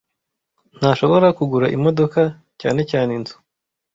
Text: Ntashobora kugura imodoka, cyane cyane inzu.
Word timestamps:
Ntashobora 0.77 1.27
kugura 1.37 1.71
imodoka, 1.77 2.21
cyane 2.61 2.81
cyane 2.91 3.09
inzu. 3.17 3.35